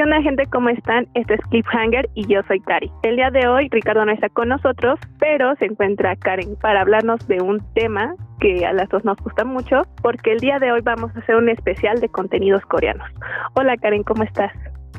[0.00, 0.46] ¿Qué gente?
[0.46, 1.06] ¿Cómo están?
[1.12, 2.90] Este es Cliffhanger y yo soy Cari.
[3.02, 7.28] El día de hoy Ricardo no está con nosotros, pero se encuentra Karen para hablarnos
[7.28, 10.80] de un tema que a las dos nos gusta mucho, porque el día de hoy
[10.80, 13.06] vamos a hacer un especial de contenidos coreanos.
[13.52, 14.52] Hola Karen, ¿cómo estás?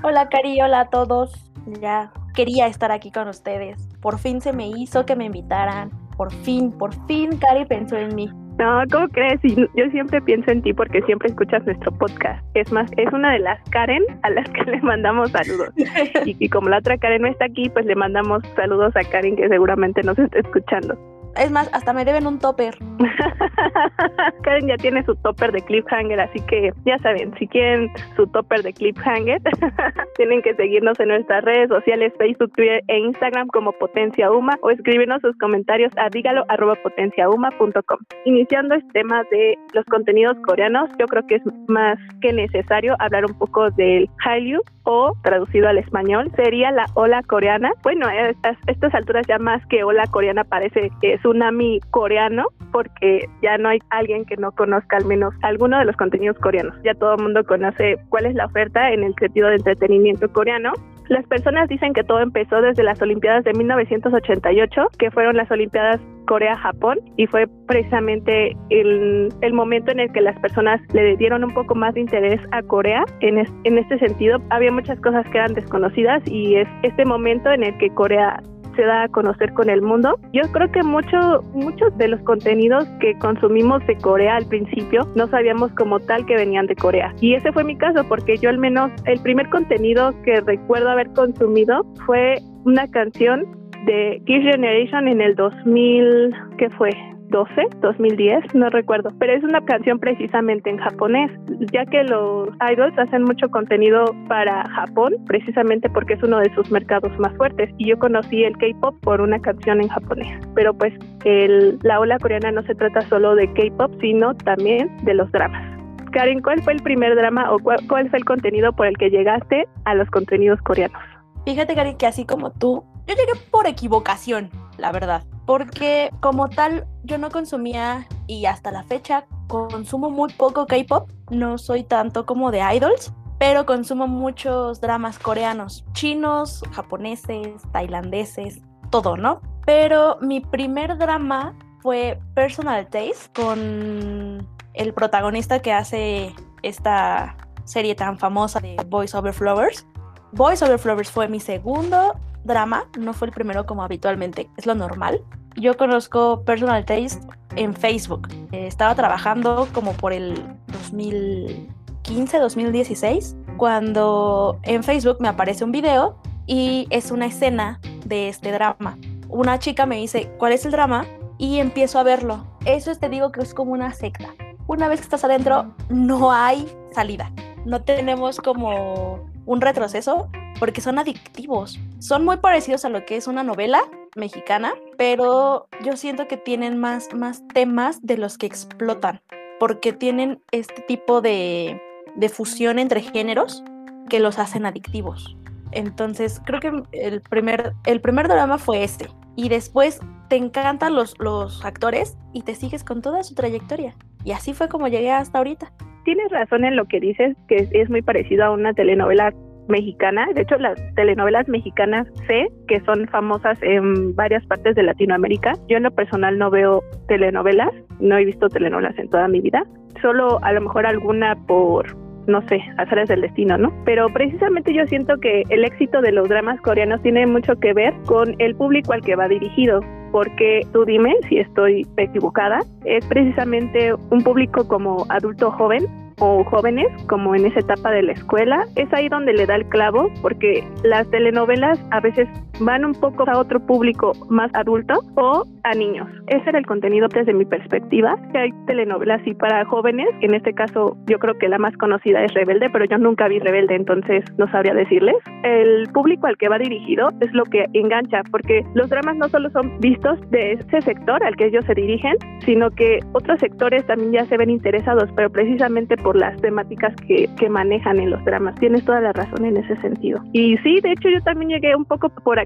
[0.03, 1.51] Hola Cari, hola a todos.
[1.81, 3.83] Ya quería estar aquí con ustedes.
[4.03, 5.89] Por fin se me hizo que me invitaran.
[6.15, 8.29] Por fin, por fin Cari pensó en mí.
[8.61, 9.39] No, ¿cómo crees?
[9.43, 12.45] yo siempre pienso en ti porque siempre escuchas nuestro podcast.
[12.53, 15.73] Es más, es una de las Karen a las que le mandamos saludos.
[16.25, 19.35] y, y como la otra Karen no está aquí, pues le mandamos saludos a Karen
[19.35, 20.95] que seguramente nos está escuchando.
[21.37, 22.77] Es más, hasta me deben un topper.
[24.43, 28.63] Karen ya tiene su topper de cliffhanger, así que ya saben, si quieren su topper
[28.63, 29.41] de cliffhanger,
[30.17, 34.69] tienen que seguirnos en nuestras redes sociales, Facebook, Twitter e Instagram como Potencia Uma o
[34.71, 37.99] escribirnos sus comentarios a dígalo arroba potenciauma.com.
[38.25, 43.25] Iniciando este tema de los contenidos coreanos, yo creo que es más que necesario hablar
[43.25, 47.71] un poco del Hallyu o traducido al español sería la ola coreana.
[47.83, 53.57] Bueno, a estas, alturas ya más que ola coreana parece que tsunami coreano porque ya
[53.57, 56.75] no hay alguien que no conozca al menos alguno de los contenidos coreanos.
[56.83, 60.73] Ya todo el mundo conoce cuál es la oferta en el sentido de entretenimiento coreano
[61.11, 65.99] las personas dicen que todo empezó desde las Olimpiadas de 1988, que fueron las Olimpiadas
[66.25, 71.75] Corea-Japón, y fue precisamente el, momento en el que las personas le dieron un poco
[71.75, 73.03] más de interés a Corea.
[73.19, 77.63] En, en este sentido, había muchas cosas que eran desconocidas y es este momento en
[77.65, 78.41] el que Corea
[78.75, 80.19] se da a conocer con el mundo.
[80.33, 85.27] Yo creo que mucho, muchos de los contenidos que consumimos de Corea al principio no
[85.27, 87.13] sabíamos como tal que venían de Corea.
[87.21, 91.09] Y ese fue mi caso porque yo al menos el primer contenido que recuerdo haber
[91.13, 93.45] consumido fue una canción
[93.85, 96.91] de Kiss Generation en el 2000, ¿qué fue?
[97.31, 101.31] 2012, 2010, no recuerdo, pero es una canción precisamente en japonés,
[101.71, 106.69] ya que los idols hacen mucho contenido para Japón, precisamente porque es uno de sus
[106.71, 107.69] mercados más fuertes.
[107.77, 110.45] Y yo conocí el K-pop por una canción en japonés.
[110.55, 110.93] Pero pues
[111.23, 115.67] el, la ola coreana no se trata solo de K-pop, sino también de los dramas.
[116.11, 119.09] Karen, ¿cuál fue el primer drama o cuál, cuál fue el contenido por el que
[119.09, 121.01] llegaste a los contenidos coreanos?
[121.45, 126.87] Fíjate, Karen, que así como tú, yo llegué por equivocación, la verdad porque como tal
[127.03, 132.51] yo no consumía y hasta la fecha consumo muy poco K-pop, no soy tanto como
[132.51, 139.41] de idols, pero consumo muchos dramas coreanos, chinos, japoneses, tailandeses, todo, ¿no?
[139.65, 146.33] Pero mi primer drama fue Personal Taste con el protagonista que hace
[146.63, 147.35] esta
[147.65, 149.85] serie tan famosa de Voice Over Flowers.
[150.31, 154.75] Voice Over Flowers fue mi segundo drama, no fue el primero como habitualmente, es lo
[154.75, 155.21] normal.
[155.55, 157.19] Yo conozco Personal Taste
[157.55, 158.29] en Facebook.
[158.51, 166.17] Eh, estaba trabajando como por el 2015, 2016, cuando en Facebook me aparece un video
[166.47, 168.97] y es una escena de este drama.
[169.29, 171.05] Una chica me dice, ¿cuál es el drama?
[171.37, 172.45] Y empiezo a verlo.
[172.65, 174.29] Eso te digo que es como una secta.
[174.67, 177.31] Una vez que estás adentro, no hay salida.
[177.65, 180.29] No tenemos como un retroceso
[180.59, 181.79] porque son adictivos.
[181.99, 183.81] Son muy parecidos a lo que es una novela,
[184.15, 189.21] mexicana, pero yo siento que tienen más, más temas de los que explotan,
[189.59, 191.81] porque tienen este tipo de,
[192.15, 193.63] de fusión entre géneros
[194.09, 195.37] que los hacen adictivos.
[195.71, 199.07] Entonces, creo que el primer, el primer drama fue este.
[199.35, 203.95] Y después te encantan los, los actores y te sigues con toda su trayectoria.
[204.23, 205.71] Y así fue como llegué hasta ahorita.
[206.03, 209.33] Tienes razón en lo que dices, que es muy parecido a una telenovela
[209.67, 210.27] mexicana.
[210.33, 215.53] De hecho, las telenovelas mexicanas sé que son famosas en varias partes de Latinoamérica.
[215.67, 219.63] Yo en lo personal no veo telenovelas, no he visto telenovelas en toda mi vida.
[220.01, 221.95] Solo a lo mejor alguna por
[222.27, 223.73] no sé, azares del destino, ¿no?
[223.83, 227.93] Pero precisamente yo siento que el éxito de los dramas coreanos tiene mucho que ver
[228.05, 233.93] con el público al que va dirigido porque tú dime si estoy equivocada, es precisamente
[233.93, 235.85] un público como adulto joven
[236.21, 239.67] o jóvenes, como en esa etapa de la escuela, es ahí donde le da el
[239.67, 242.29] clavo, porque las telenovelas a veces
[242.61, 246.07] van un poco a otro público más adulto o a niños.
[246.27, 250.97] Ese era el contenido desde mi perspectiva, hay telenovelas y para jóvenes, en este caso
[251.07, 254.49] yo creo que la más conocida es Rebelde, pero yo nunca vi Rebelde, entonces no
[254.51, 255.15] sabría decirles.
[255.43, 259.49] El público al que va dirigido es lo que engancha, porque los dramas no solo
[259.51, 262.15] son vistos de ese sector al que ellos se dirigen,
[262.45, 267.27] sino que otros sectores también ya se ven interesados, pero precisamente por las temáticas que,
[267.37, 268.55] que manejan en los dramas.
[268.55, 270.21] Tienes toda la razón en ese sentido.
[270.33, 272.39] Y sí, de hecho yo también llegué un poco por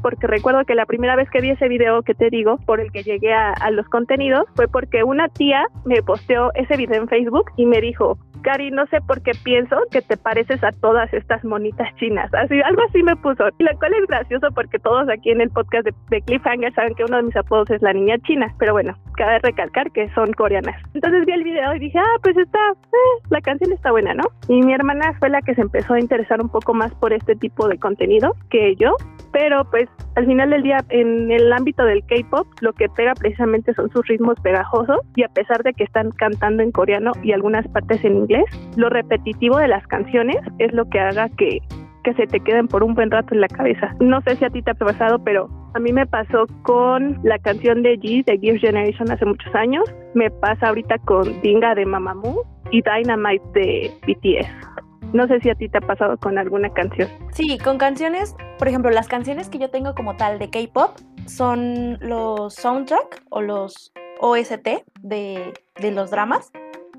[0.00, 2.92] porque recuerdo que la primera vez que vi ese video que te digo, por el
[2.92, 7.08] que llegué a, a los contenidos, fue porque una tía me posteó ese video en
[7.08, 11.12] Facebook y me dijo, Cari, no sé por qué pienso que te pareces a todas
[11.12, 12.32] estas monitas chinas.
[12.32, 13.44] Así, algo así me puso.
[13.58, 17.02] Lo cual es gracioso porque todos aquí en el podcast de, de Cliffhanger saben que
[17.02, 18.54] uno de mis apodos es la niña china.
[18.60, 20.80] Pero bueno, cabe recalcar que son coreanas.
[20.94, 24.22] Entonces vi el video y dije, ah, pues está, eh, la canción está buena, ¿no?
[24.48, 27.34] Y mi hermana fue la que se empezó a interesar un poco más por este
[27.34, 28.94] tipo de contenido que yo.
[29.38, 33.74] Pero pues al final del día, en el ámbito del K-pop, lo que pega precisamente
[33.74, 37.68] son sus ritmos pegajosos y a pesar de que están cantando en coreano y algunas
[37.68, 38.46] partes en inglés,
[38.76, 41.58] lo repetitivo de las canciones es lo que haga que,
[42.02, 43.94] que se te queden por un buen rato en la cabeza.
[44.00, 47.38] No sé si a ti te ha pasado, pero a mí me pasó con la
[47.38, 49.84] canción de G de Give Generation hace muchos años.
[50.14, 54.75] Me pasa ahorita con Dinga de Mamamoo y Dynamite de BTS.
[55.12, 57.08] No sé si a ti te ha pasado con alguna canción.
[57.32, 61.98] Sí, con canciones, por ejemplo, las canciones que yo tengo como tal de K-pop son
[62.00, 64.68] los soundtrack o los OST
[65.00, 66.50] de, de los dramas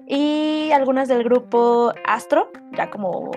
[0.07, 3.31] y algunas del grupo Astro, ya como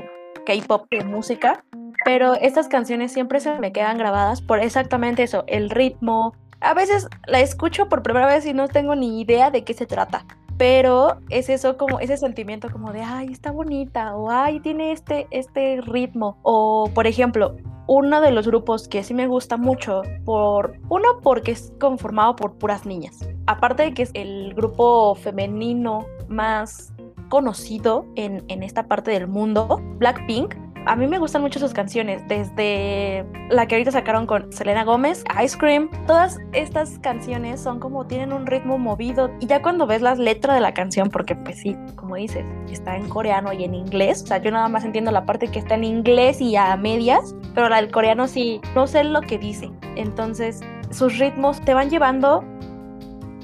[0.46, 1.64] K-pop de música.
[2.04, 6.34] Pero estas canciones siempre se me quedan grabadas por exactamente eso, el ritmo.
[6.60, 9.86] A veces la escucho por primera vez y no tengo ni idea de qué se
[9.86, 10.24] trata
[10.60, 15.26] pero es eso como ese sentimiento como de ay está bonita o ay tiene este
[15.30, 20.78] este ritmo o por ejemplo uno de los grupos que sí me gusta mucho por
[20.90, 23.26] uno porque es conformado por puras niñas.
[23.46, 26.92] Aparte de que es el grupo femenino más
[27.30, 30.54] conocido en, en esta parte del mundo Blackpink
[30.86, 35.24] a mí me gustan mucho sus canciones, desde la que ahorita sacaron con Selena Gómez,
[35.42, 35.90] Ice Cream.
[36.06, 40.54] Todas estas canciones son como tienen un ritmo movido y ya cuando ves las letras
[40.54, 44.26] de la canción, porque pues sí, como dices, está en coreano y en inglés, o
[44.26, 47.68] sea, yo nada más entiendo la parte que está en inglés y a medias, pero
[47.68, 49.70] la del coreano sí, no sé lo que dice.
[49.96, 50.60] Entonces,
[50.90, 52.44] sus ritmos te van llevando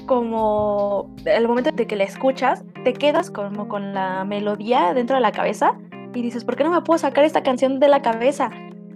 [0.07, 5.21] como el momento de que la escuchas, te quedas como con la melodía dentro de
[5.21, 5.77] la cabeza
[6.17, 8.49] y dices, ¿por qué no me puedo sacar esta canción de la cabeza?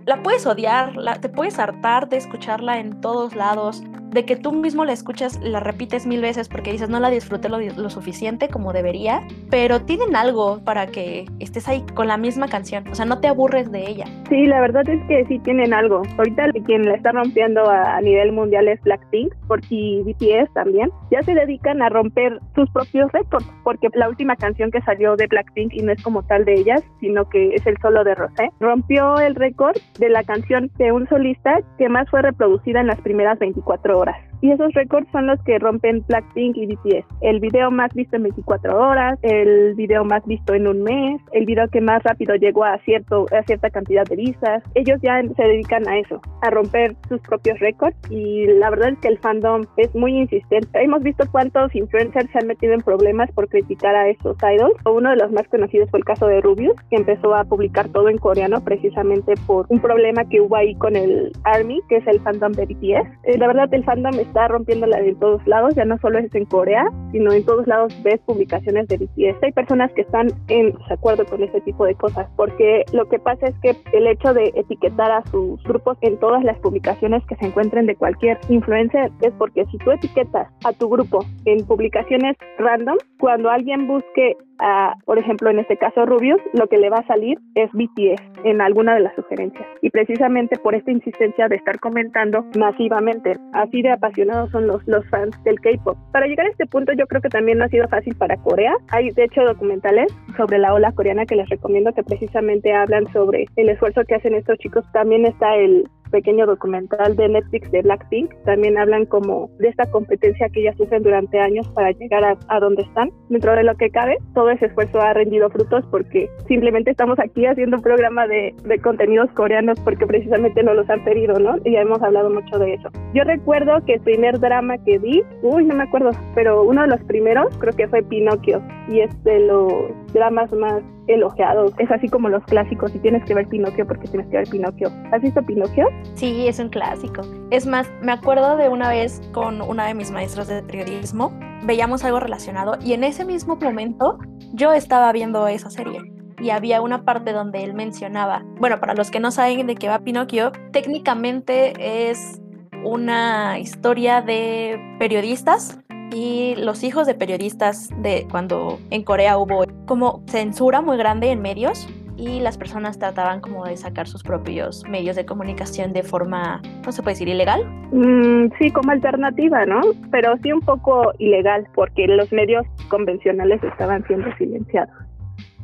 [0.06, 4.52] La puedes odiar, la, te puedes hartar de escucharla en todos lados, de que tú
[4.52, 8.48] mismo la escuchas, la repites mil veces porque dices no la disfruté lo, lo, suficiente
[8.50, 13.06] como debería, pero tienen algo para que estés ahí con la misma canción, o sea,
[13.06, 14.06] no te aburres de ella.
[14.30, 16.02] Sí, la verdad es que sí tienen algo.
[16.18, 21.22] Ahorita quien la está rompiendo a, a nivel mundial es Blackpink, porque BTS también, ya
[21.24, 25.74] se dedican a romper sus propios récords, porque la última canción que salió de Blackpink,
[25.74, 29.19] y no es como tal de ellas, sino que es el solo de Rosé, rompió
[29.19, 33.40] el récord de la canción de un solista que más fue reproducida en las primeras
[33.40, 34.00] 24 horas.
[34.01, 34.31] horas.
[34.41, 37.05] Y esos récords son los que rompen Blackpink y BTS.
[37.21, 41.45] El video más visto en 24 horas, el video más visto en un mes, el
[41.45, 44.63] video que más rápido llegó a, cierto, a cierta cantidad de vistas.
[44.73, 48.99] Ellos ya se dedican a eso, a romper sus propios récords y la verdad es
[48.99, 50.81] que el fandom es muy insistente.
[50.81, 54.75] Hemos visto cuántos influencers se han metido en problemas por criticar a estos idols.
[54.85, 58.09] Uno de los más conocidos fue el caso de Rubius, que empezó a publicar todo
[58.09, 62.19] en coreano precisamente por un problema que hubo ahí con el ARMY, que es el
[62.21, 63.07] fandom de BTS.
[63.23, 66.45] Eh, la verdad el fandom está rompiéndola en todos lados, ya no solo es en
[66.45, 69.44] Corea, sino en todos lados ves publicaciones de BTS.
[69.44, 73.48] Hay personas que están en desacuerdo con ese tipo de cosas, porque lo que pasa
[73.48, 77.48] es que el hecho de etiquetar a sus grupos en todas las publicaciones que se
[77.48, 82.98] encuentren de cualquier influencer es porque si tú etiquetas a tu grupo en publicaciones random,
[83.19, 87.08] cuando alguien busque a, por ejemplo, en este caso Rubius, lo que le va a
[87.08, 89.68] salir es BTS en alguna de las sugerencias.
[89.82, 95.08] Y precisamente por esta insistencia de estar comentando masivamente, así de apasionados son los, los
[95.10, 95.98] fans del K-pop.
[96.12, 98.74] Para llegar a este punto, yo creo que también no ha sido fácil para Corea.
[98.91, 103.46] Hay, de hecho, documentales sobre la ola coreana que les recomiendo que precisamente hablan sobre
[103.56, 104.86] el esfuerzo que hacen estos chicos.
[104.94, 108.32] También está el pequeño documental de Netflix de Blackpink.
[108.46, 112.84] También hablan como de esta competencia que ellas sufren durante años para llegar a, donde
[112.84, 113.12] están.
[113.30, 117.46] Dentro de lo que cabe, todo ese esfuerzo ha rendido frutos porque simplemente estamos aquí
[117.46, 121.58] haciendo un programa de, de contenidos coreanos porque precisamente nos los han pedido, ¿no?
[121.65, 122.89] Y ya hemos hablado mucho de eso.
[123.13, 126.88] Yo recuerdo que el primer drama que vi, uy, no me acuerdo, pero uno de
[126.88, 129.74] los primeros creo que fue Pinocchio y es de los
[130.13, 131.74] dramas más elogiados.
[131.77, 134.89] Es así como los clásicos, y tienes que ver Pinocchio porque tienes que ver Pinocchio.
[135.12, 135.88] ¿Has visto Pinocchio?
[136.15, 137.22] Sí, es un clásico.
[137.50, 141.32] Es más, me acuerdo de una vez con una de mis maestras de periodismo,
[141.63, 144.18] veíamos algo relacionado y en ese mismo momento
[144.53, 146.01] yo estaba viendo esa serie
[146.39, 149.88] y había una parte donde él mencionaba, bueno, para los que no saben de qué
[149.88, 152.41] va Pinocchio, técnicamente es
[152.84, 155.80] una historia de periodistas
[156.13, 161.41] y los hijos de periodistas de cuando en Corea hubo como censura muy grande en
[161.41, 161.88] medios
[162.18, 166.91] y las personas trataban como de sacar sus propios medios de comunicación de forma, no
[166.91, 167.65] se puede decir ilegal.
[167.91, 169.82] Mm, sí, como alternativa, ¿no?
[170.12, 174.96] Pero sí un poco ilegal porque los medios convencionales estaban siendo silenciados.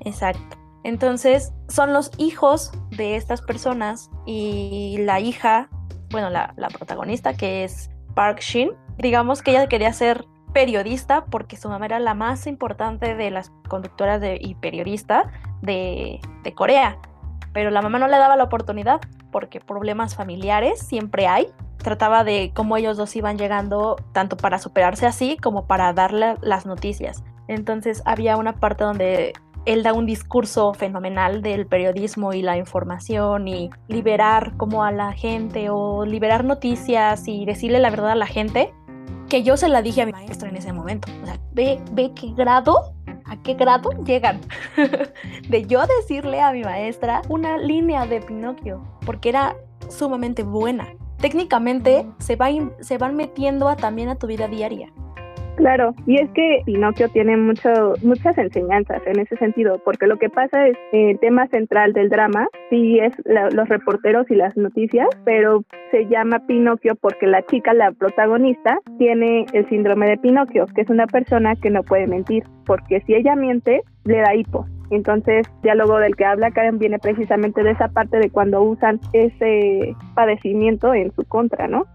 [0.05, 0.57] Exacto.
[0.83, 5.69] Entonces, son los hijos de estas personas y la hija,
[6.11, 10.25] bueno, la, la protagonista, que es Park Shin, digamos que ella quería ser
[10.57, 16.19] periodista porque su mamá era la más importante de las conductoras de, y periodista de,
[16.41, 16.97] de Corea.
[17.53, 18.99] Pero la mamá no le daba la oportunidad
[19.31, 21.49] porque problemas familiares siempre hay.
[21.77, 26.65] Trataba de cómo ellos dos iban llegando tanto para superarse así como para darle las
[26.65, 27.23] noticias.
[27.47, 29.33] Entonces había una parte donde
[29.65, 35.13] él da un discurso fenomenal del periodismo y la información y liberar como a la
[35.13, 38.73] gente o liberar noticias y decirle la verdad a la gente
[39.27, 41.09] que yo se la dije a mi maestro en ese momento.
[41.21, 42.93] O sea, ve, ve qué grado,
[43.25, 44.41] a qué grado llegan.
[45.49, 49.55] de yo decirle a mi maestra una línea de Pinocchio, porque era
[49.89, 50.87] sumamente buena.
[51.17, 52.47] Técnicamente se, va
[52.79, 54.91] se van metiendo a, también a tu vida diaria.
[55.57, 60.29] Claro, y es que Pinocchio tiene mucho, muchas enseñanzas en ese sentido, porque lo que
[60.29, 65.07] pasa es que el tema central del drama sí es los reporteros y las noticias,
[65.25, 70.81] pero se llama Pinocchio porque la chica, la protagonista, tiene el síndrome de Pinocchio, que
[70.81, 74.67] es una persona que no puede mentir, porque si ella miente, le da hipo.
[74.91, 79.95] Entonces, diálogo del que habla Karen viene precisamente de esa parte de cuando usan ese
[80.13, 81.85] padecimiento en su contra, ¿no?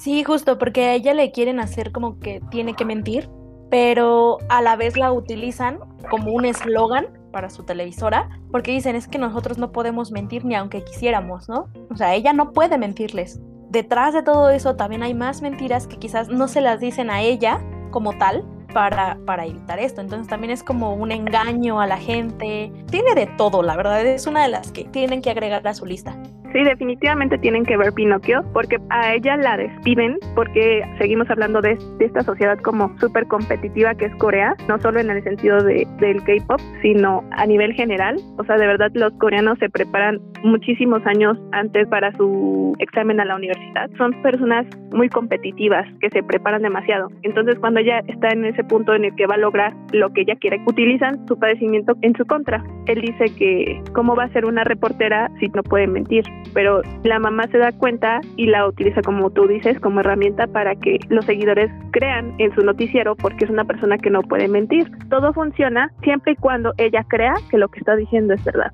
[0.00, 3.28] Sí, justo, porque a ella le quieren hacer como que tiene que mentir,
[3.70, 5.78] pero a la vez la utilizan
[6.08, 10.54] como un eslogan para su televisora, porque dicen es que nosotros no podemos mentir ni
[10.54, 11.68] aunque quisiéramos, ¿no?
[11.90, 13.42] O sea, ella no puede mentirles.
[13.68, 17.20] Detrás de todo eso también hay más mentiras que quizás no se las dicen a
[17.20, 18.42] ella como tal,
[18.72, 20.00] para, para, evitar esto.
[20.00, 22.72] Entonces también es como un engaño a la gente.
[22.90, 24.06] Tiene de todo, la verdad.
[24.06, 26.16] Es una de las que tienen que agregar a su lista.
[26.52, 31.78] Sí, definitivamente tienen que ver Pinocchio, porque a ella la despiden, porque seguimos hablando de,
[32.00, 36.22] esta sociedad como súper competitiva que es Corea, no solo en el sentido de, del
[36.24, 38.16] K-pop, sino a nivel general.
[38.38, 43.24] O sea, de verdad los coreanos se preparan muchísimos años antes para su examen a
[43.24, 43.88] la universidad.
[43.96, 47.08] Son personas muy competitivas que se preparan demasiado.
[47.22, 50.22] Entonces, cuando ella está en ese punto en el que va a lograr lo que
[50.22, 52.64] ella quiere, utilizan su padecimiento en su contra.
[52.86, 57.18] Él dice que cómo va a ser una reportera si no puede mentir pero la
[57.18, 61.24] mamá se da cuenta y la utiliza como tú dices, como herramienta para que los
[61.24, 64.90] seguidores crean en su noticiero porque es una persona que no puede mentir.
[65.08, 68.72] Todo funciona siempre y cuando ella crea que lo que está diciendo es verdad.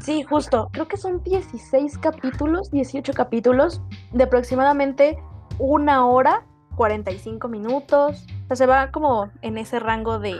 [0.00, 0.68] Sí, justo.
[0.72, 3.82] Creo que son 16 capítulos, 18 capítulos
[4.12, 5.18] de aproximadamente
[5.58, 6.44] una hora,
[6.76, 8.26] 45 minutos.
[8.44, 10.38] O sea, se va como en ese rango de,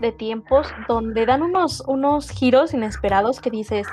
[0.00, 3.88] de tiempos donde dan unos, unos giros inesperados que dices,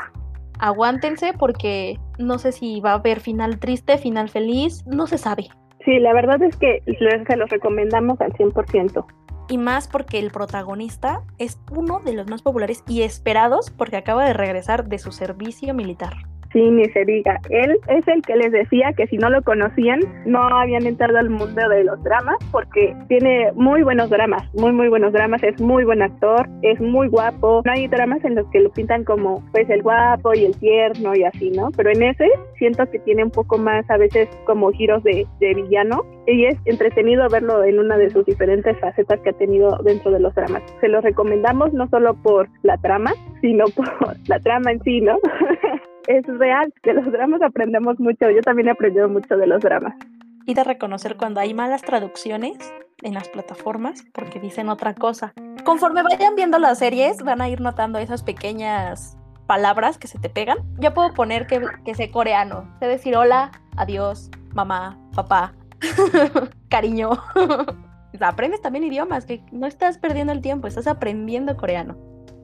[0.59, 5.47] aguántense porque no sé si va a haber final triste, final feliz, no se sabe.
[5.85, 9.05] Sí, la verdad es que se los recomendamos al 100%.
[9.49, 14.25] Y más porque el protagonista es uno de los más populares y esperados porque acaba
[14.25, 16.13] de regresar de su servicio militar.
[16.51, 17.39] Sí, ni se diga.
[17.49, 21.29] Él es el que les decía que si no lo conocían, no habían entrado al
[21.29, 25.43] mundo de los dramas, porque tiene muy buenos dramas, muy, muy buenos dramas.
[25.43, 27.61] Es muy buen actor, es muy guapo.
[27.65, 31.15] No hay dramas en los que lo pintan como, pues, el guapo y el tierno
[31.15, 31.69] y así, ¿no?
[31.77, 32.27] Pero en ese
[32.57, 36.03] siento que tiene un poco más, a veces, como giros de, villano.
[36.27, 40.19] Y es entretenido verlo en una de sus diferentes facetas que ha tenido dentro de
[40.19, 40.61] los dramas.
[40.79, 43.87] Se los recomendamos no solo por la trama, sino por
[44.27, 45.17] la trama en sí, ¿no?
[46.07, 46.73] es real.
[46.83, 48.29] De los dramas aprendemos mucho.
[48.29, 49.95] Yo también he aprendido mucho de los dramas.
[50.45, 52.57] Y de reconocer cuando hay malas traducciones
[53.03, 55.33] en las plataformas porque dicen otra cosa.
[55.63, 60.29] Conforme vayan viendo las series, van a ir notando esas pequeñas palabras que se te
[60.29, 60.57] pegan.
[60.79, 62.67] Ya puedo poner que, que sé coreano.
[62.79, 65.53] Sé decir hola, adiós, mamá, papá,
[66.69, 67.11] cariño.
[68.21, 71.97] aprendes también idiomas, que no estás perdiendo el tiempo, estás aprendiendo coreano.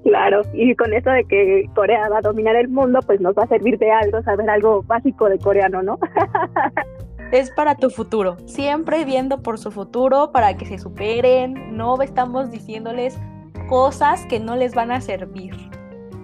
[0.05, 3.45] Claro, y con esto de que Corea va a dominar el mundo, pues nos va
[3.45, 5.97] a servir de algo saber algo básico de coreano, ¿no?
[7.31, 12.51] es para tu futuro, siempre viendo por su futuro para que se superen, no estamos
[12.51, 13.19] diciéndoles
[13.67, 15.55] cosas que no les van a servir.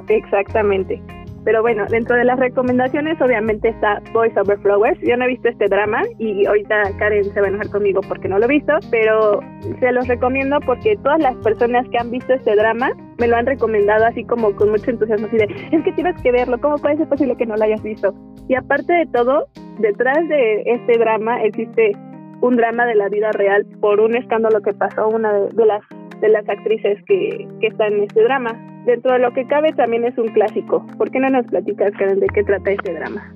[0.10, 1.02] Exactamente.
[1.44, 5.00] Pero bueno, dentro de las recomendaciones obviamente está Boys Over Flowers.
[5.02, 8.28] Yo no he visto este drama y ahorita Karen se va a enojar conmigo porque
[8.28, 9.40] no lo he visto, pero
[9.80, 13.48] se los recomiendo porque todas las personas que han visto este drama me lo han
[13.48, 16.98] recomendado así como con mucho entusiasmo, así de, es que tienes que verlo, ¿cómo puede
[16.98, 18.14] ser posible que no lo hayas visto?
[18.48, 19.48] Y aparte de todo,
[19.80, 21.94] detrás de este drama existe
[22.42, 25.82] un drama de la vida real por un escándalo que pasó una de, las
[26.20, 30.06] de las actrices que, que están en este drama dentro de lo que cabe también
[30.06, 30.86] es un clásico.
[30.98, 33.34] ¿Por qué no nos platicas, Karen, de qué trata este drama?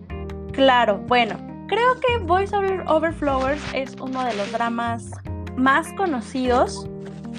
[0.54, 1.36] Claro, bueno,
[1.68, 2.56] creo que Voice
[2.88, 5.12] Over, Flowers es uno de los dramas
[5.58, 6.90] más conocidos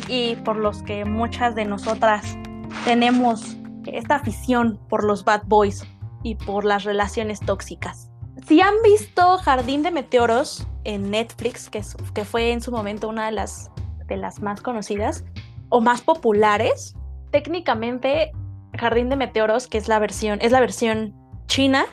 [0.09, 2.39] y por los que muchas de nosotras
[2.85, 5.87] tenemos esta afición por los bad boys
[6.23, 8.11] y por las relaciones tóxicas.
[8.47, 11.83] Si han visto Jardín de Meteoros en Netflix, que,
[12.15, 13.71] que fue en su momento una de las,
[14.07, 15.25] de las más conocidas
[15.69, 16.95] o más populares,
[17.31, 18.33] técnicamente
[18.75, 21.15] Jardín de Meteoros, que es la versión, es la versión
[21.47, 21.87] china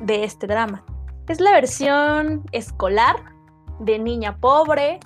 [0.00, 0.84] de este drama.
[1.28, 3.16] Es la versión escolar
[3.80, 5.00] de niña pobre,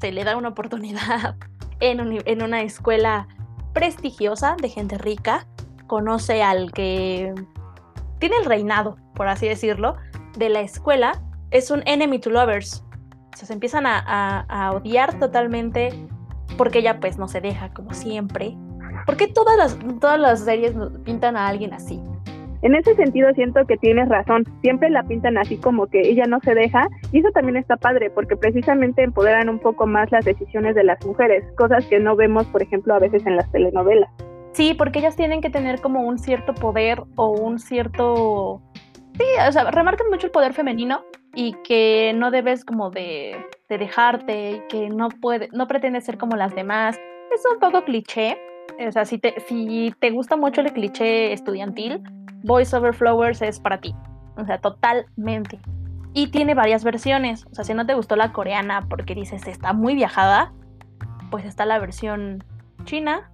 [0.00, 1.36] se le da una oportunidad
[1.80, 3.28] en, en una escuela
[3.72, 5.46] prestigiosa de gente rica,
[5.86, 7.34] conoce al que
[8.18, 9.96] tiene el reinado, por así decirlo,
[10.36, 12.84] de la escuela, es un enemy to lovers.
[13.34, 15.90] se empiezan a, odiar totalmente
[16.56, 18.56] porque ella pues no se deja como siempre.
[19.10, 20.72] ¿Por qué todas las, todas las series
[21.04, 22.00] pintan a alguien así?
[22.62, 26.38] En ese sentido siento que tienes razón, siempre la pintan así como que ella no
[26.44, 30.76] se deja y eso también está padre porque precisamente empoderan un poco más las decisiones
[30.76, 34.08] de las mujeres, cosas que no vemos por ejemplo a veces en las telenovelas.
[34.52, 38.62] Sí, porque ellas tienen que tener como un cierto poder o un cierto...
[39.18, 41.02] Sí, o sea, remarcan mucho el poder femenino
[41.34, 46.16] y que no debes como de, de dejarte y que no, puede, no pretendes ser
[46.16, 46.96] como las demás.
[47.34, 48.38] Es un poco cliché,
[48.86, 52.02] o sea, si te, si te gusta mucho el cliché estudiantil,
[52.42, 53.94] Voice Over Flowers es para ti.
[54.36, 55.58] O sea, totalmente.
[56.12, 57.46] Y tiene varias versiones.
[57.50, 60.52] O sea, si no te gustó la coreana porque dices está muy viajada,
[61.30, 62.44] pues está la versión
[62.84, 63.30] china.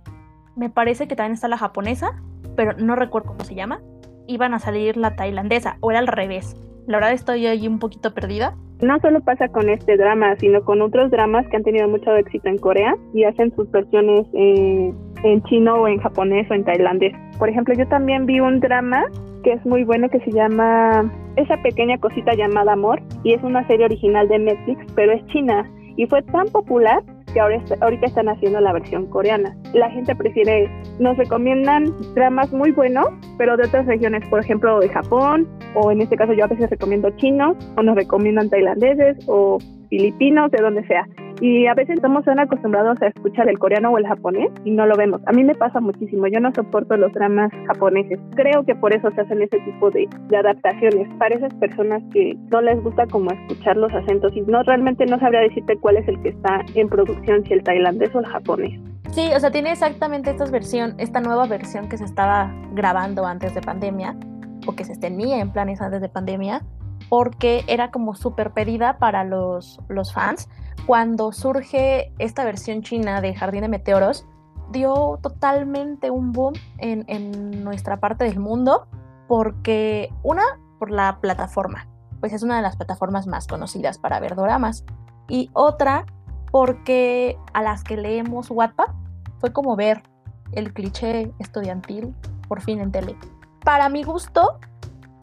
[0.57, 2.21] Me parece que también está la japonesa,
[2.57, 3.81] pero no recuerdo cómo se llama.
[4.27, 6.57] Iban a salir la tailandesa, o era al revés.
[6.87, 8.57] La verdad estoy ahí un poquito perdida.
[8.81, 12.49] No solo pasa con este drama, sino con otros dramas que han tenido mucho éxito
[12.49, 14.93] en Corea y hacen sus versiones eh,
[15.33, 17.13] en chino o en japonés o en tailandés.
[17.39, 19.05] Por ejemplo, yo también vi un drama
[19.43, 23.67] que es muy bueno que se llama Esa pequeña cosita llamada amor y es una
[23.67, 27.03] serie original de Netflix, pero es china y fue tan popular
[27.33, 29.55] que ahora ahorita están haciendo la versión coreana.
[29.75, 34.89] La gente prefiere, nos recomiendan dramas muy buenos, pero de otras regiones, por ejemplo, de
[34.89, 39.59] Japón, o en este caso yo a veces recomiendo chinos, o nos recomiendan tailandeses, o
[39.91, 41.07] filipinos, de donde sea.
[41.41, 44.87] Y a veces estamos tan acostumbrados a escuchar el coreano o el japonés y no
[44.87, 45.21] lo vemos.
[45.27, 48.19] A mí me pasa muchísimo, yo no soporto los dramas japoneses.
[48.35, 52.37] Creo que por eso se hacen ese tipo de, de adaptaciones para esas personas que
[52.51, 56.09] no les gusta como escuchar los acentos y no realmente no sabría decirte cuál es
[56.09, 58.81] el que está en producción, si el tailandés o el japonés.
[59.11, 63.55] Sí, o sea, tiene exactamente esta versión, esta nueva versión que se estaba grabando antes
[63.55, 64.17] de pandemia
[64.67, 66.63] o que se tenía en planes antes de pandemia
[67.09, 70.49] porque era como súper pedida para los, los fans.
[70.87, 74.27] Cuando surge esta versión china de Jardín de Meteoros,
[74.71, 78.87] dio totalmente un boom en, en nuestra parte del mundo,
[79.29, 80.43] porque una,
[80.79, 81.87] por la plataforma,
[82.21, 84.85] pues es una de las plataformas más conocidas para ver doramas,
[85.29, 86.07] y otra,
[86.53, 88.89] porque a las que leemos Wattpad
[89.39, 90.03] fue como ver
[90.53, 92.15] el cliché estudiantil
[92.49, 93.17] por fin en tele.
[93.65, 94.59] Para mi gusto,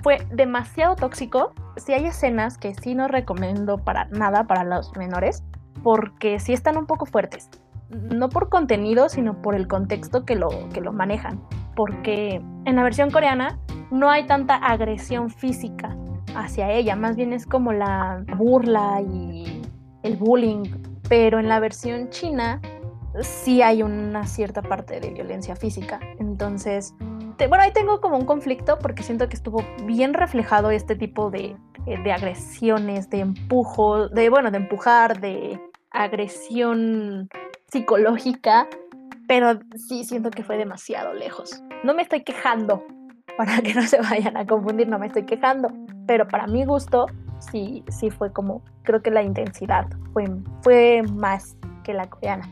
[0.03, 1.53] fue demasiado tóxico.
[1.77, 5.43] Si hay escenas que sí no recomiendo para nada para los menores,
[5.81, 7.49] porque sí están un poco fuertes.
[7.89, 11.41] No por contenido, sino por el contexto que lo, que lo manejan.
[11.75, 13.57] Porque en la versión coreana
[13.91, 15.95] no hay tanta agresión física
[16.35, 19.61] hacia ella, más bien es como la burla y
[20.03, 20.63] el bullying.
[21.07, 22.59] Pero en la versión china
[23.21, 25.99] sí hay una cierta parte de violencia física.
[26.19, 26.95] Entonces,
[27.37, 31.55] bueno, ahí tengo como un conflicto porque siento que estuvo bien reflejado este tipo de,
[31.85, 35.59] de agresiones, de empujo, de, bueno, de empujar, de
[35.91, 37.29] agresión
[37.67, 38.67] psicológica,
[39.27, 41.63] pero sí siento que fue demasiado lejos.
[41.83, 42.85] No me estoy quejando,
[43.37, 45.69] para que no se vayan a confundir, no me estoy quejando,
[46.07, 47.07] pero para mi gusto
[47.39, 50.25] sí, sí fue como, creo que la intensidad fue,
[50.61, 52.47] fue más que la coreana.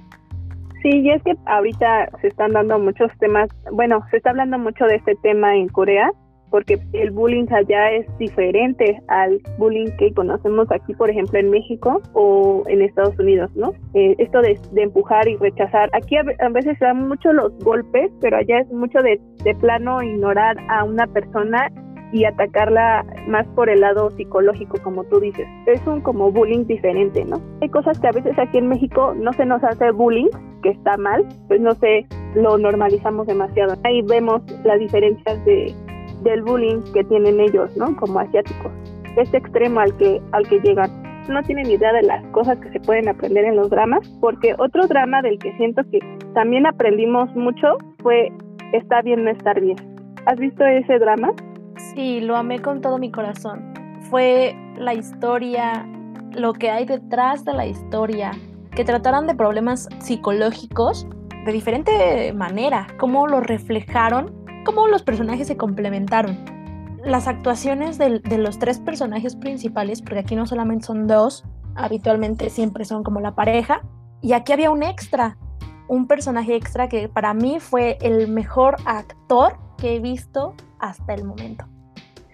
[0.82, 4.86] Sí, y es que ahorita se están dando muchos temas, bueno, se está hablando mucho
[4.86, 6.12] de este tema en Corea,
[6.50, 12.02] porque el bullying allá es diferente al bullying que conocemos aquí, por ejemplo, en México
[12.14, 13.74] o en Estados Unidos, ¿no?
[13.94, 15.90] Eh, esto de, empujar y rechazar.
[15.94, 20.04] Aquí a, veces se dan mucho los golpes, pero allá es mucho de, de plano
[20.04, 21.70] ignorar a una persona
[22.12, 25.48] y atacarla más por el lado psicológico, como tú dices.
[25.66, 27.42] Es un como bullying diferente, ¿no?
[27.62, 30.28] Hay cosas que a veces aquí en México no se nos hace bullying,
[30.64, 33.76] que está mal, pues no sé, lo normalizamos demasiado.
[33.84, 35.74] Ahí vemos las diferencias de,
[36.24, 37.96] del bullying que tienen ellos, ¿no?
[37.98, 38.72] Como asiáticos.
[39.18, 40.90] Este extremo al que, al que llegan.
[41.30, 44.88] No tienen idea de las cosas que se pueden aprender en los dramas, porque otro
[44.88, 46.00] drama del que siento que
[46.34, 48.32] también aprendimos mucho fue
[48.74, 49.76] Está bien no estar bien.
[50.26, 51.34] ¿Has visto ese drama?
[51.90, 53.74] Sí, lo amé con todo mi corazón.
[54.10, 55.86] Fue la historia,
[56.32, 58.32] lo que hay detrás de la historia,
[58.72, 61.08] que trataran de problemas psicológicos
[61.46, 66.38] de diferente manera, cómo lo reflejaron cómo los personajes se complementaron.
[67.04, 71.44] Las actuaciones de, de los tres personajes principales, porque aquí no solamente son dos,
[71.76, 73.82] habitualmente siempre son como la pareja,
[74.22, 75.38] y aquí había un extra,
[75.88, 81.24] un personaje extra que para mí fue el mejor actor que he visto hasta el
[81.24, 81.66] momento.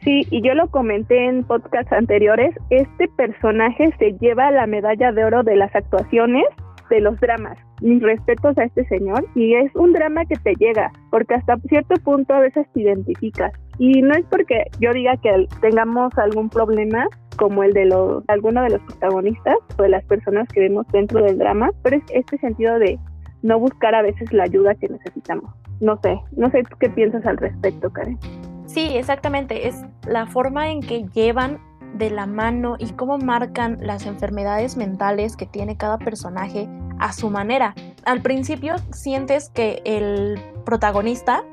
[0.03, 5.25] Sí, y yo lo comenté en podcasts anteriores, este personaje se lleva la medalla de
[5.25, 6.45] oro de las actuaciones
[6.89, 7.57] de los dramas.
[7.81, 11.95] Mis respetos a este señor y es un drama que te llega, porque hasta cierto
[12.03, 13.51] punto a veces te identificas.
[13.79, 17.05] Y no es porque yo diga que tengamos algún problema
[17.37, 17.93] como el de
[18.29, 22.03] alguno de los protagonistas o de las personas que vemos dentro del drama, pero es
[22.13, 22.97] este sentido de
[23.43, 25.53] no buscar a veces la ayuda que necesitamos.
[25.79, 28.17] No sé, no sé qué piensas al respecto, Karen.
[28.65, 29.67] Sí, exactamente.
[29.67, 31.59] Es la forma en que llevan
[31.95, 36.67] de la mano y cómo marcan las enfermedades mentales que tiene cada personaje
[36.99, 37.75] a su manera.
[38.05, 41.43] Al principio sientes que el protagonista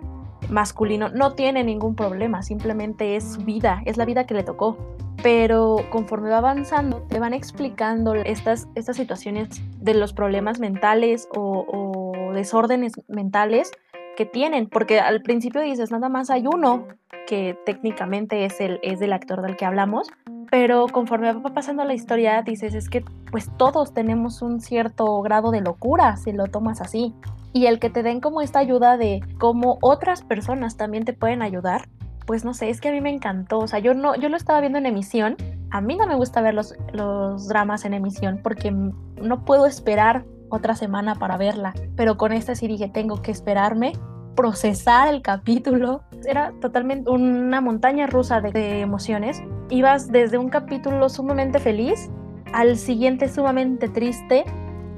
[0.51, 4.77] masculino no tiene ningún problema, simplemente es vida, es la vida que le tocó.
[5.23, 11.65] Pero conforme va avanzando, te van explicando estas, estas situaciones de los problemas mentales o,
[11.67, 13.71] o desórdenes mentales
[14.15, 16.87] que tienen, porque al principio dices, nada más hay uno,
[17.27, 20.09] que técnicamente es el es del actor del que hablamos,
[20.51, 25.51] pero conforme va pasando la historia dices, es que pues todos tenemos un cierto grado
[25.51, 27.15] de locura si lo tomas así.
[27.53, 31.41] Y el que te den como esta ayuda de cómo otras personas también te pueden
[31.43, 31.89] ayudar,
[32.27, 33.59] pues no sé, es que a mí me encantó.
[33.59, 35.37] O sea, yo no, yo lo estaba viendo en emisión.
[35.71, 40.25] A mí no me gusta ver los, los dramas en emisión porque no puedo esperar
[40.51, 41.75] otra semana para verla.
[41.97, 43.93] Pero con esta sí dije, tengo que esperarme
[44.35, 46.03] procesar el capítulo.
[46.27, 49.43] Era totalmente una montaña rusa de, emociones.
[49.71, 52.11] Ibas desde un capítulo sumamente feliz
[52.53, 54.45] al siguiente sumamente triste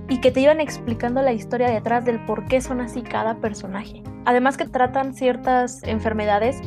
[0.09, 4.03] y que te iban explicando la historia detrás del por qué son así cada personaje.
[4.25, 6.61] Además que tratan ciertas enfermedades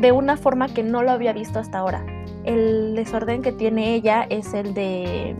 [0.00, 2.04] de una forma que no lo había visto hasta ahora.
[2.44, 5.36] El desorden que tiene ella es el de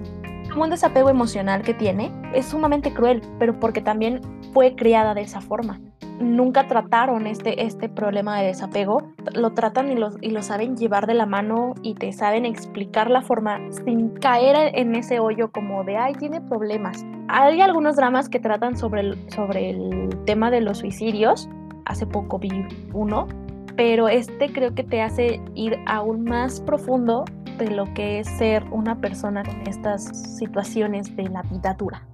[0.56, 2.10] un desapego emocional que tiene.
[2.34, 4.20] Es sumamente cruel, pero porque también
[4.52, 5.80] fue criada de esa forma
[6.22, 9.02] nunca trataron este, este problema de desapego,
[9.34, 13.10] lo tratan y lo, y lo saben llevar de la mano y te saben explicar
[13.10, 17.04] la forma sin caer en ese hoyo como de, ay, tiene problemas.
[17.28, 21.48] Hay algunos dramas que tratan sobre el, sobre el tema de los suicidios,
[21.84, 22.50] hace poco vi
[22.92, 23.26] uno,
[23.76, 27.24] pero este creo que te hace ir aún más profundo
[27.58, 30.04] de lo que es ser una persona con estas
[30.38, 32.06] situaciones de la vida dura.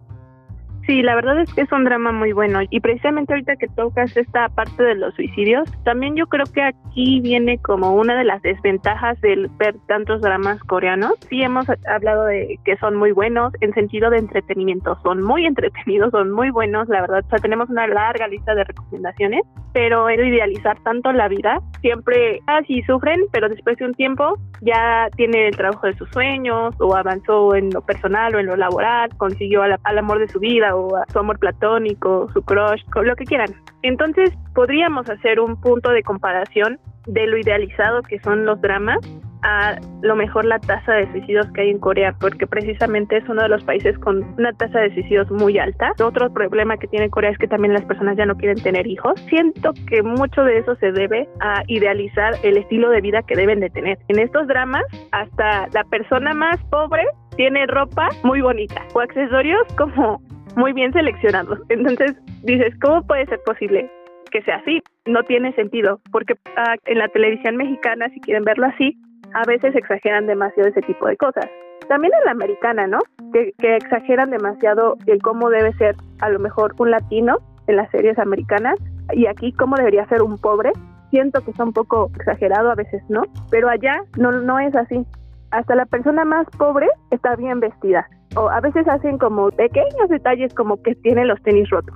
[0.89, 2.61] Sí, la verdad es que es un drama muy bueno.
[2.71, 7.21] Y precisamente ahorita que tocas esta parte de los suicidios, también yo creo que aquí
[7.21, 11.13] viene como una de las desventajas del ver tantos dramas coreanos.
[11.29, 16.11] Sí hemos hablado de que son muy buenos en sentido de entretenimiento, son muy entretenidos,
[16.11, 19.43] son muy buenos, la verdad, o sea, tenemos una larga lista de recomendaciones,
[19.75, 25.09] pero el idealizar tanto la vida, siempre así sufren, pero después de un tiempo ya
[25.17, 29.11] tiene el trabajo de sus sueños o avanzó en lo personal o en lo laboral,
[29.19, 30.75] consiguió al, al amor de su vida
[31.13, 33.49] su amor platónico, su crush, lo que quieran.
[33.83, 38.99] Entonces podríamos hacer un punto de comparación de lo idealizado que son los dramas
[39.43, 43.43] a lo mejor la tasa de suicidios que hay en Corea, porque precisamente es uno
[43.43, 45.93] de los países con una tasa de suicidios muy alta.
[46.03, 49.21] Otro problema que tiene Corea es que también las personas ya no quieren tener hijos.
[49.29, 53.61] Siento que mucho de eso se debe a idealizar el estilo de vida que deben
[53.61, 53.99] de tener.
[54.09, 57.05] En estos dramas, hasta la persona más pobre
[57.37, 60.21] tiene ropa muy bonita o accesorios como
[60.59, 61.61] muy bien seleccionados.
[61.69, 63.91] Entonces dices, ¿cómo puede ser posible
[64.31, 64.83] que sea así?
[65.07, 68.99] No tiene sentido, porque ah, en la televisión mexicana, si quieren verlo así,
[69.35, 71.47] a veces exageran demasiado ese tipo de cosas.
[71.89, 72.99] También en la americana, ¿no?
[73.33, 77.91] Que, que exageran demasiado el cómo debe ser a lo mejor un latino en las
[77.91, 78.79] series americanas
[79.13, 80.73] y aquí cómo debería ser un pobre.
[81.11, 85.07] Siento que está un poco exagerado, a veces no, pero allá no, no es así.
[85.51, 88.07] Hasta la persona más pobre está bien vestida
[88.37, 91.95] o a veces hacen como pequeños detalles como que tienen los tenis rotos.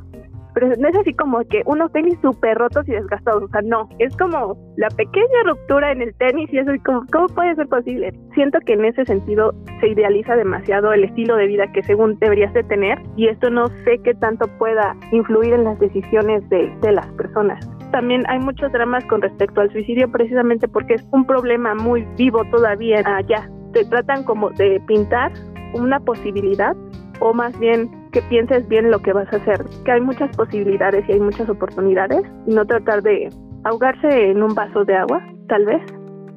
[0.54, 3.88] Pero no es así como que unos tenis súper rotos y desgastados, o sea, no,
[3.98, 8.12] es como la pequeña ruptura en el tenis y eso, como, ¿cómo puede ser posible?
[8.34, 12.52] Siento que en ese sentido se idealiza demasiado el estilo de vida que según deberías
[12.52, 16.92] de tener y esto no sé qué tanto pueda influir en las decisiones de, de
[16.92, 21.74] las personas también hay muchos dramas con respecto al suicidio precisamente porque es un problema
[21.74, 23.48] muy vivo todavía allá.
[23.74, 25.32] Se tratan como de pintar
[25.74, 26.74] una posibilidad
[27.20, 31.08] o más bien que pienses bien lo que vas a hacer, que hay muchas posibilidades
[31.08, 33.28] y hay muchas oportunidades y no tratar de
[33.64, 35.82] ahogarse en un vaso de agua, tal vez.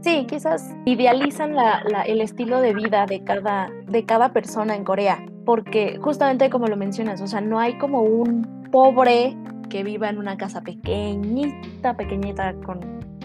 [0.01, 5.25] Sí, quizás idealizan la, el estilo de vida de cada, de cada persona en Corea,
[5.45, 9.35] porque justamente como lo mencionas, o sea, no hay como un pobre
[9.69, 12.79] que viva en una casa pequeñita, pequeñita con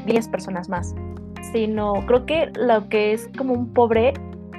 [0.07, 0.95] 10 personas más,
[1.53, 4.15] sino creo que lo que es como un pobre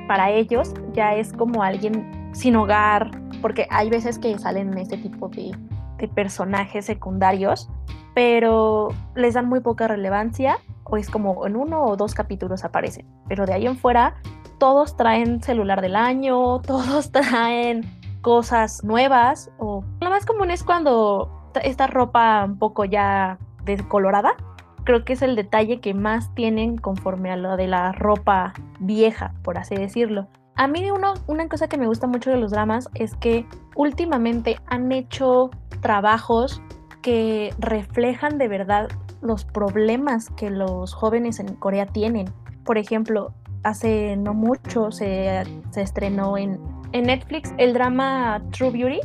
[0.08, 5.30] para ellos ya es como alguien sin hogar, porque hay veces que salen este tipo
[5.30, 5.52] de,
[5.98, 7.70] de personajes secundarios,
[8.14, 13.06] pero les dan muy poca relevancia o es como en uno o dos capítulos aparecen,
[13.28, 14.16] pero de ahí en fuera
[14.62, 17.82] todos traen celular del año, todos traen
[18.22, 24.36] cosas nuevas o lo más común es cuando esta ropa un poco ya descolorada,
[24.84, 29.34] creo que es el detalle que más tienen conforme a lo de la ropa vieja,
[29.44, 30.28] por así decirlo.
[30.56, 34.58] A mí uno, una cosa que me gusta mucho de los dramas es que últimamente
[34.68, 35.50] han hecho
[35.82, 36.62] trabajos
[37.02, 38.90] que reflejan de verdad
[39.22, 42.32] los problemas que los jóvenes en Corea tienen.
[42.64, 43.34] Por ejemplo,
[43.64, 46.60] hace no mucho se, se estrenó en,
[46.92, 49.00] en Netflix el drama True Beauty,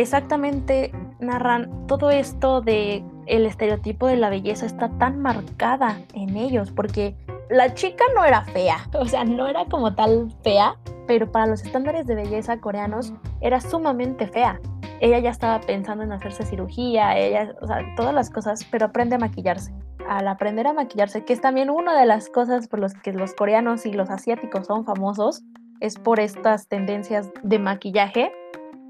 [0.00, 6.70] exactamente narran todo esto de el estereotipo de la belleza está tan marcada en ellos,
[6.70, 7.14] porque
[7.50, 10.76] la chica no era fea, o sea, no era como tal fea,
[11.06, 14.60] pero para los estándares de belleza coreanos era sumamente fea.
[15.00, 19.16] Ella ya estaba pensando en hacerse cirugía, ella, o sea, todas las cosas, pero aprende
[19.16, 19.72] a maquillarse.
[20.08, 23.34] Al aprender a maquillarse, que es también una de las cosas por las que los
[23.34, 25.42] coreanos y los asiáticos son famosos,
[25.80, 28.32] es por estas tendencias de maquillaje.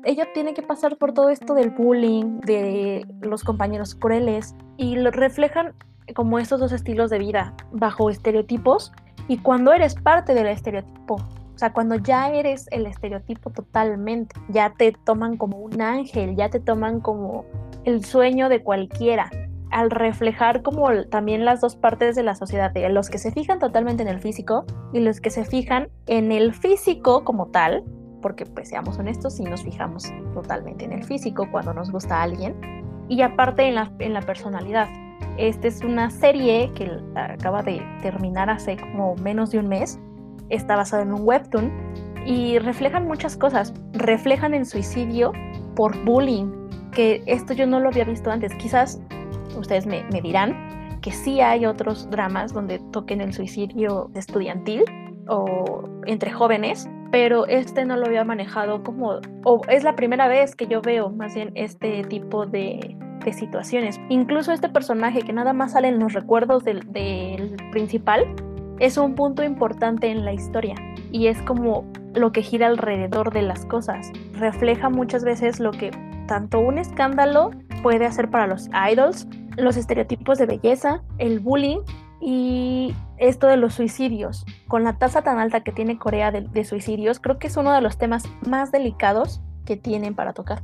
[0.04, 5.10] Ella tiene que pasar por todo esto del bullying, de los compañeros crueles, y lo
[5.10, 5.74] reflejan
[6.14, 8.92] como estos dos estilos de vida bajo estereotipos
[9.28, 14.74] y cuando eres parte del estereotipo, o sea, cuando ya eres el estereotipo totalmente, ya
[14.76, 17.44] te toman como un ángel, ya te toman como
[17.84, 19.30] el sueño de cualquiera,
[19.70, 24.02] al reflejar como también las dos partes de la sociedad, los que se fijan totalmente
[24.02, 27.84] en el físico y los que se fijan en el físico como tal,
[28.22, 32.22] porque pues seamos honestos, si nos fijamos totalmente en el físico cuando nos gusta a
[32.22, 32.54] alguien,
[33.08, 34.88] y aparte en la, en la personalidad.
[35.36, 39.98] Esta es una serie que acaba de terminar hace como menos de un mes.
[40.50, 41.70] Está basada en un webtoon
[42.26, 43.74] y reflejan muchas cosas.
[43.92, 45.32] Reflejan el suicidio
[45.74, 46.50] por bullying,
[46.92, 48.54] que esto yo no lo había visto antes.
[48.54, 49.00] Quizás
[49.58, 54.84] ustedes me, me dirán que sí hay otros dramas donde toquen el suicidio estudiantil
[55.28, 60.56] o entre jóvenes, pero este no lo había manejado como, o es la primera vez
[60.56, 64.00] que yo veo más bien este tipo de, de situaciones.
[64.08, 66.80] Incluso este personaje que nada más sale en los recuerdos del,
[67.70, 68.34] principal
[68.78, 70.74] es un punto importante en la historia
[71.12, 74.10] y es como lo que gira alrededor de las cosas.
[74.32, 75.90] Refleja muchas veces lo que
[76.26, 77.50] tanto un escándalo
[77.82, 81.80] puede hacer para los idols, los estereotipos de belleza, el bullying
[82.22, 84.46] y esto de los suicidios.
[84.68, 87.80] Con la tasa tan alta que tiene Corea de, suicidios, creo que es uno de
[87.80, 90.58] los temas más delicados que tienen para tocar.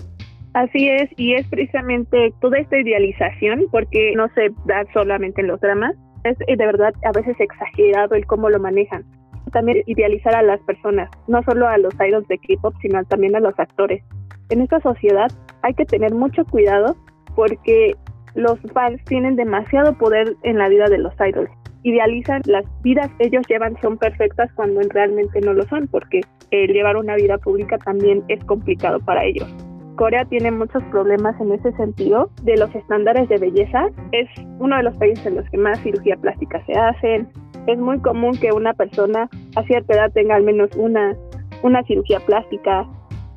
[0.54, 5.60] Así es, y es precisamente toda esta idealización, porque no se da solamente en los
[5.60, 5.94] dramas,
[6.24, 9.04] es de verdad a veces exagerado el cómo lo manejan.
[9.52, 13.40] También idealizar a las personas, no solo a los idols de K-pop, sino también a
[13.40, 14.02] los actores.
[14.50, 15.30] En esta sociedad
[15.62, 16.96] hay que tener mucho cuidado
[17.34, 17.94] porque
[18.34, 21.50] los fans tienen demasiado poder en la vida de los idols.
[21.82, 26.72] Idealizan las vidas que ellos llevan son perfectas cuando realmente no lo son, porque el
[26.72, 29.48] llevar una vida pública también es complicado para ellos.
[29.96, 33.88] Corea tiene muchos problemas en ese sentido de los estándares de belleza.
[34.12, 34.28] Es
[34.60, 37.28] uno de los países en los que más cirugía plástica se hacen.
[37.66, 41.16] Es muy común que una persona a cierta edad tenga al menos una,
[41.62, 42.86] una cirugía plástica.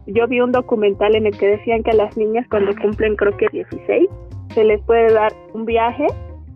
[0.05, 3.47] Yo vi un documental en el que decían que las niñas cuando cumplen creo que
[3.51, 4.07] 16
[4.53, 6.07] se les puede dar un viaje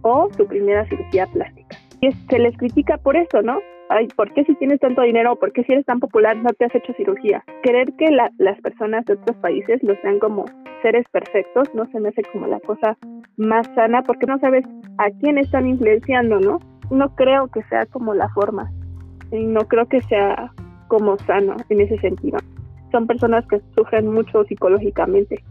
[0.01, 1.77] o su primera cirugía plástica.
[2.01, 3.59] Y se les critica por eso, ¿no?
[3.89, 6.65] ay, ¿por qué si tienes tanto dinero por qué si eres tan popular no te
[6.65, 7.43] has hecho cirugía?
[7.63, 10.45] Creer que las personas de otros países los sean como
[10.81, 12.97] seres perfectos no se me hace como la cosa
[13.37, 14.65] más sana porque no sabes
[14.97, 16.59] a quién están influenciando, ¿no?
[16.89, 18.71] No creo que sea como la forma
[19.31, 20.51] y no creo que sea
[20.87, 22.37] como sano en ese sentido.
[22.91, 25.43] Son personas que sufren mucho psicológicamente.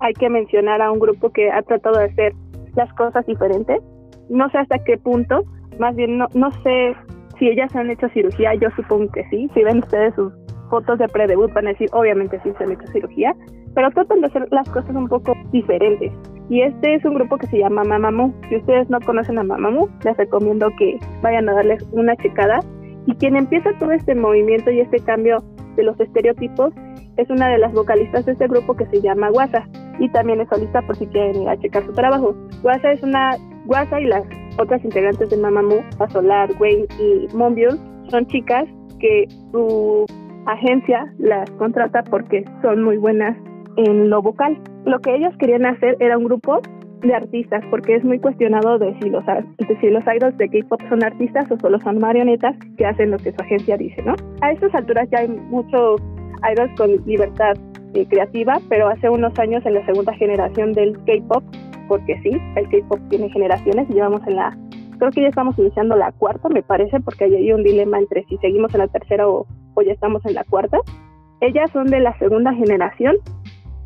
[0.00, 2.32] Hay que mencionar a un grupo que ha tratado de hacer
[2.74, 3.80] las cosas diferentes.
[4.28, 5.44] No sé hasta qué punto,
[5.78, 6.94] más bien no, no sé
[7.38, 9.48] si ellas han hecho cirugía, yo supongo que sí.
[9.54, 10.32] Si ven ustedes sus
[10.70, 13.34] fotos de pre-debut, van a decir, obviamente sí se han hecho cirugía,
[13.74, 16.12] pero tratan de hacer las cosas un poco diferentes.
[16.48, 18.32] Y este es un grupo que se llama Mamamoo.
[18.48, 22.60] Si ustedes no conocen a Mamamoo, les recomiendo que vayan a darles una checada.
[23.06, 25.42] Y quien empieza todo este movimiento y este cambio
[25.76, 26.72] de los estereotipos
[27.16, 29.66] es una de las vocalistas de este grupo que se llama Guasa
[29.98, 32.34] y también es solista por si quieren ir a checar su trabajo.
[32.62, 34.24] Guasa es una Guasa y las
[34.58, 37.78] otras integrantes de Mamamoo, Solar, Wayne y Monbiol,
[38.10, 38.66] son chicas
[39.00, 40.04] que su
[40.46, 43.36] agencia las contrata porque son muy buenas
[43.76, 44.56] en lo vocal.
[44.84, 46.60] lo que ellos querían hacer era un grupo
[47.00, 50.80] de artistas, porque es muy cuestionado de si los, de si los idols de K-pop
[50.88, 54.14] son artistas o solo son marionetas que hacen lo que su agencia dice, ¿no?
[54.40, 56.00] A estas alturas ya hay muchos
[56.50, 57.54] idols con libertad
[58.08, 61.44] creativa, pero hace unos años en la segunda generación del K-pop,
[61.88, 64.56] porque sí, el K-pop tiene generaciones y llevamos en la,
[64.98, 68.36] creo que ya estamos iniciando la cuarta, me parece, porque hay un dilema entre si
[68.38, 70.78] seguimos en la tercera o, o ya estamos en la cuarta.
[71.40, 73.16] Ellas son de la segunda generación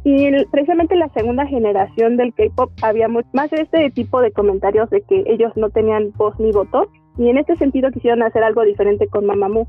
[0.04, 5.02] y precisamente en la segunda generación del K-pop había más este tipo de comentarios de
[5.02, 6.88] que ellos no tenían voz ni voto.
[7.18, 9.66] Y en este sentido quisieron hacer algo diferente con Mamamoo.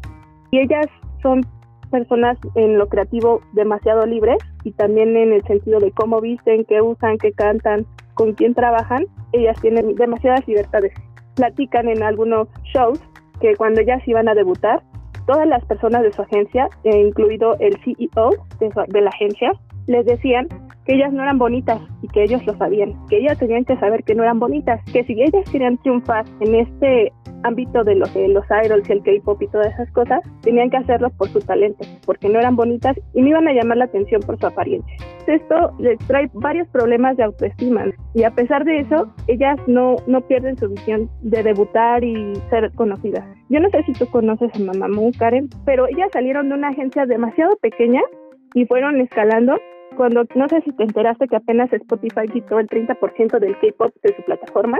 [0.52, 0.86] Y ellas
[1.23, 1.41] son
[1.89, 6.82] personas en lo creativo demasiado libres y también en el sentido de cómo visten, qué
[6.82, 9.06] usan, qué cantan, con quién trabajan.
[9.34, 10.93] Ellas tienen demasiadas libertades.
[11.36, 12.99] Platican en algunos shows
[13.41, 14.82] que cuando ellas iban a debutar,
[15.25, 19.52] todas las personas de su agencia, eh, incluido el CEO de la agencia,
[19.86, 20.47] les decían
[20.86, 24.04] que ellas no eran bonitas y que ellos lo sabían, que ellas tenían que saber
[24.04, 28.28] que no eran bonitas, que si ellas querían triunfar en este ámbito de los, de
[28.28, 31.86] los idols y el K-pop y todas esas cosas, tenían que hacerlo por su talento,
[32.06, 34.95] porque no eran bonitas y no iban a llamar la atención por su apariencia.
[35.28, 40.21] Esto les trae varios problemas de autoestima y a pesar de eso, ellas no, no
[40.21, 43.25] pierden su visión de debutar y ser conocidas.
[43.49, 47.06] Yo no sé si tú conoces a Mamamoo, Karen, pero ellas salieron de una agencia
[47.06, 48.02] demasiado pequeña
[48.56, 49.58] y fueron escalando
[49.95, 54.15] cuando no sé si te enteraste que apenas Spotify quitó el 30% del K-pop de
[54.15, 54.80] su plataforma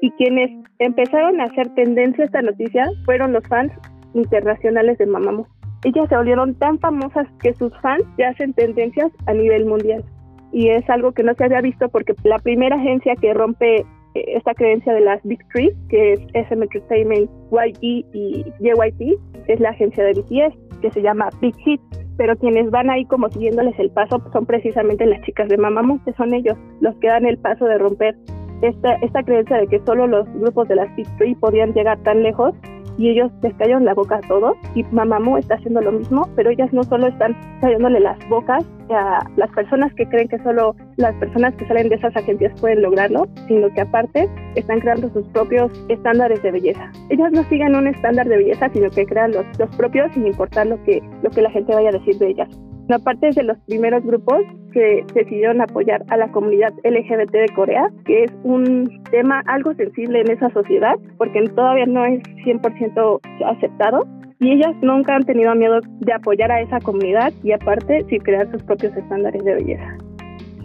[0.00, 3.72] y quienes empezaron a hacer tendencia a esta noticia fueron los fans
[4.14, 5.46] internacionales de Mamamoo.
[5.84, 10.04] Ellas se volvieron tan famosas que sus fans ya hacen tendencias a nivel mundial
[10.52, 13.84] y es algo que no se había visto porque la primera agencia que rompe eh,
[14.14, 19.70] esta creencia de las Big Three, que es SM Entertainment, YG y JYP, es la
[19.70, 21.80] agencia de BTS, que se llama Big Hit
[22.18, 26.12] pero quienes van ahí como siguiéndoles el paso son precisamente las chicas de Mamamoo, que
[26.14, 28.16] son ellos los que dan el paso de romper
[28.62, 32.22] esta, esta creencia de que solo los grupos de las Big Three podían llegar tan
[32.22, 32.54] lejos
[32.98, 36.50] y ellos les callaron la boca a todos y Mamamoo está haciendo lo mismo, pero
[36.50, 41.14] ellas no solo están callándole las bocas a las personas que creen que solo las
[41.16, 45.70] personas que salen de esas agencias pueden lograrlo, sino que aparte están creando sus propios
[45.88, 46.90] estándares de belleza.
[47.08, 50.66] Ellas no siguen un estándar de belleza, sino que crean los, los propios sin importar
[50.66, 52.48] lo que, lo que la gente vaya a decir de ellas.
[52.90, 54.40] Aparte de los primeros grupos
[54.72, 60.20] que decidieron apoyar a la comunidad LGBT de Corea, que es un tema algo sensible
[60.20, 64.06] en esa sociedad, porque todavía no es 100% aceptado.
[64.40, 68.50] Y ellas nunca han tenido miedo de apoyar a esa comunidad y aparte sí crear
[68.52, 69.96] sus propios estándares de belleza.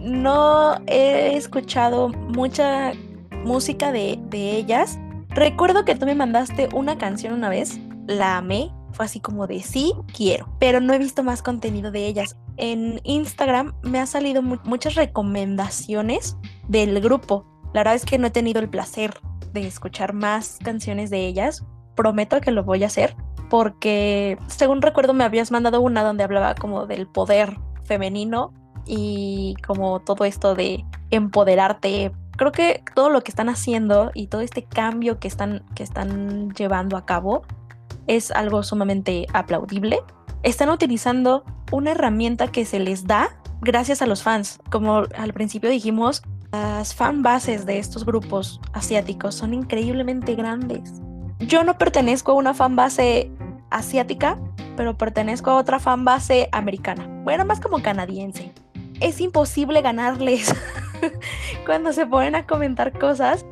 [0.00, 2.92] No he escuchado mucha
[3.44, 4.98] música de, de ellas.
[5.30, 9.62] Recuerdo que tú me mandaste una canción una vez, la amé, fue así como de
[9.62, 12.36] sí, quiero, pero no he visto más contenido de ellas.
[12.56, 16.36] En Instagram me ha salido muchas recomendaciones
[16.68, 17.44] del grupo.
[17.74, 19.14] La verdad es que no he tenido el placer
[19.52, 21.64] de escuchar más canciones de ellas.
[21.96, 23.16] Prometo que lo voy a hacer
[23.50, 28.52] porque según recuerdo me habías mandado una donde hablaba como del poder femenino
[28.86, 32.12] y como todo esto de empoderarte.
[32.36, 36.50] Creo que todo lo que están haciendo y todo este cambio que están, que están
[36.50, 37.42] llevando a cabo
[38.06, 40.00] es algo sumamente aplaudible.
[40.42, 44.60] Están utilizando una herramienta que se les da gracias a los fans.
[44.70, 50.92] Como al principio dijimos, las fan bases de estos grupos asiáticos son increíblemente grandes.
[51.40, 53.30] Yo no pertenezco a una fan base
[53.70, 54.38] asiática,
[54.76, 57.08] pero pertenezco a otra fan base americana.
[57.24, 58.52] Bueno, más como canadiense.
[59.00, 60.54] Es imposible ganarles
[61.66, 63.44] cuando se ponen a comentar cosas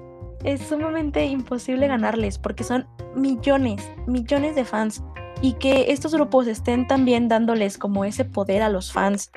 [0.45, 5.03] es sumamente imposible ganarles porque son millones, millones de fans
[5.41, 9.33] y que estos grupos estén también dándoles como ese poder a los fans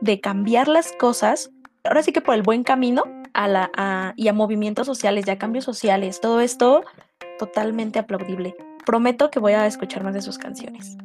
[0.00, 1.50] de cambiar las cosas,
[1.84, 5.64] ahora sí que por el buen camino a la, y a movimientos sociales, ya cambios
[5.64, 6.82] sociales, todo esto
[7.38, 8.54] totalmente aplaudible.
[8.84, 10.96] Prometo que voy a escuchar más de sus canciones.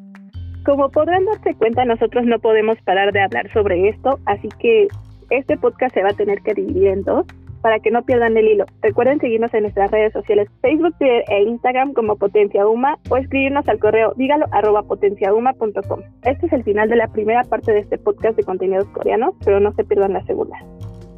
[0.66, 4.88] Como podrán darse cuenta, nosotros no podemos parar de hablar sobre esto, así que
[5.30, 7.26] este podcast se va a tener que dividir en dos
[7.62, 8.66] para que no pierdan el hilo.
[8.82, 13.68] Recuerden seguirnos en nuestras redes sociales Facebook, Twitter e Instagram como Potencia Uma o escribirnos
[13.68, 16.00] al correo dígalo arroba potenciauma.com.
[16.24, 19.60] Este es el final de la primera parte de este podcast de contenidos coreanos, pero
[19.60, 20.58] no se pierdan la segunda.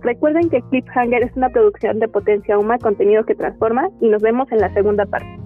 [0.01, 4.51] Recuerden que Cliffhanger es una producción de Potencia Uma, contenido que transforma y nos vemos
[4.51, 5.40] en la segunda parte.